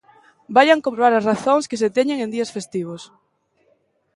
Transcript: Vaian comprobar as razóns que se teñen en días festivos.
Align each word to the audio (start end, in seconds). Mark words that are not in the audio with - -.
Vaian 0.55 0.83
comprobar 0.85 1.13
as 1.15 1.27
razóns 1.31 1.67
que 1.69 1.79
se 1.81 1.93
teñen 1.97 2.17
en 2.21 2.29
días 2.35 2.53
festivos. 2.57 3.01